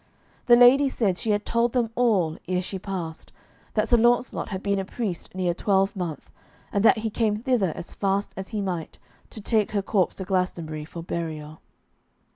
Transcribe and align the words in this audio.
The 0.47 0.55
ladies 0.55 0.97
said 0.97 1.19
she 1.19 1.29
had 1.29 1.45
told 1.45 1.73
them 1.73 1.91
all, 1.93 2.35
ere 2.47 2.63
she 2.63 2.79
passed, 2.79 3.31
that 3.75 3.87
Sir 3.87 3.97
Launcelot 3.97 4.49
had 4.49 4.63
been 4.63 4.79
a 4.79 4.83
priest 4.83 5.35
near 5.35 5.51
a 5.51 5.53
twelvemonth, 5.53 6.31
and 6.73 6.83
that 6.83 6.97
he 6.97 7.11
came 7.11 7.37
thither 7.37 7.71
as 7.75 7.93
fast 7.93 8.33
as 8.35 8.47
he 8.47 8.61
might, 8.61 8.97
to 9.29 9.39
take 9.41 9.73
her 9.73 9.83
corpse 9.83 10.15
to 10.15 10.23
Glastonbury 10.25 10.85
for 10.85 11.03
burial. 11.03 11.61